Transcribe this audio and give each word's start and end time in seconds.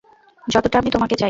যতটা 0.47 0.75
আমি 0.77 0.89
তোমাকে 0.91 1.11
চাই। 1.11 1.19